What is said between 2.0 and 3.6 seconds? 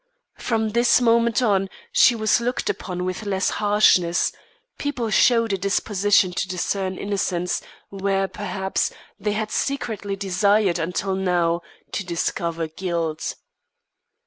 was looked upon with less